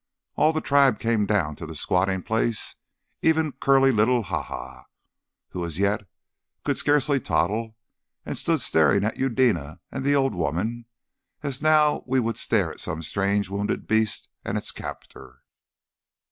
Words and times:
All 0.35 0.51
the 0.51 0.61
tribe 0.61 0.97
came 0.97 1.27
down 1.27 1.55
to 1.57 1.67
the 1.67 1.75
squatting 1.75 2.23
place, 2.23 2.75
even 3.21 3.51
curly 3.51 3.91
little 3.91 4.23
Haha, 4.23 4.85
who 5.49 5.63
as 5.63 5.77
yet 5.77 6.07
could 6.63 6.75
scarcely 6.77 7.19
toddle, 7.19 7.75
and 8.25 8.35
stood 8.35 8.61
staring 8.61 9.05
at 9.05 9.17
Eudena 9.19 9.79
and 9.91 10.03
the 10.03 10.15
old 10.15 10.33
woman, 10.33 10.85
as 11.43 11.61
now 11.61 12.01
we 12.07 12.17
should 12.19 12.39
stare 12.39 12.71
at 12.71 12.79
some 12.79 13.03
strange 13.03 13.47
wounded 13.51 13.85
beast 13.85 14.27
and 14.43 14.57
its 14.57 14.71
captor. 14.71 15.43